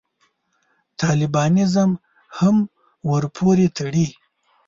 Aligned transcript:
طالبانیزم 1.01 1.91
هم 2.37 2.55
ورپورې 3.09 3.67
تړي. 3.77 4.07